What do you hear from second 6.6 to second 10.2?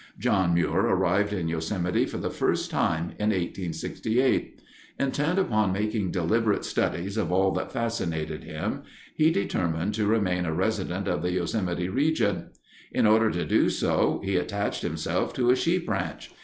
studies of all that fascinated him, he determined to